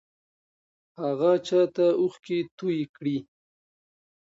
[1.01, 3.17] هغه چا ته اوښکې توې کړې؟